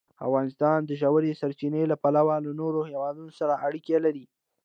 افغانستان 0.27 0.79
د 0.85 0.91
ژورې 1.01 1.37
سرچینې 1.41 1.83
له 1.91 1.95
پلوه 2.03 2.35
له 2.45 2.51
نورو 2.59 2.79
هېوادونو 2.91 3.31
سره 3.39 3.53
اړیکې 3.67 3.97
لري. 4.05 4.25